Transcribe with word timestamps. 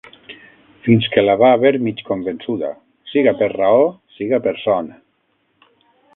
Fins 0.85 1.09
que 1.15 1.23
la 1.25 1.35
va 1.41 1.51
haver 1.57 1.71
mig 1.87 2.01
convençuda, 2.07 2.73
siga 3.13 3.35
per 3.43 3.51
raó, 3.55 3.85
siga 4.19 4.41
per 4.49 4.57
son. 4.65 4.91